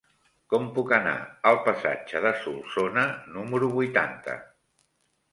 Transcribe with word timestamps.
Com 0.51 0.63
puc 0.75 0.93
anar 0.95 1.11
al 1.49 1.59
passatge 1.67 2.21
de 2.23 2.31
Solsona 2.45 3.03
número 3.35 3.69
vuitanta? 3.75 4.39